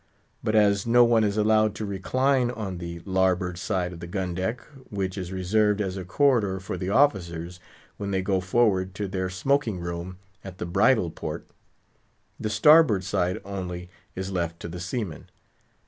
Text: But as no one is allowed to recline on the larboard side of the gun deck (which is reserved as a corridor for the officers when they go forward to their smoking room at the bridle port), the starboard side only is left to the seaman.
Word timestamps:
But 0.43 0.55
as 0.55 0.87
no 0.87 1.03
one 1.03 1.23
is 1.23 1.37
allowed 1.37 1.75
to 1.75 1.85
recline 1.85 2.49
on 2.49 2.79
the 2.79 3.01
larboard 3.05 3.59
side 3.59 3.93
of 3.93 3.99
the 3.99 4.07
gun 4.07 4.33
deck 4.33 4.63
(which 4.89 5.15
is 5.15 5.31
reserved 5.31 5.79
as 5.79 5.95
a 5.95 6.03
corridor 6.03 6.59
for 6.59 6.75
the 6.75 6.89
officers 6.89 7.59
when 7.97 8.09
they 8.09 8.23
go 8.23 8.39
forward 8.39 8.95
to 8.95 9.07
their 9.07 9.29
smoking 9.29 9.79
room 9.79 10.17
at 10.43 10.57
the 10.57 10.65
bridle 10.65 11.11
port), 11.11 11.45
the 12.39 12.49
starboard 12.49 13.03
side 13.03 13.39
only 13.45 13.91
is 14.15 14.31
left 14.31 14.59
to 14.61 14.67
the 14.67 14.79
seaman. 14.79 15.29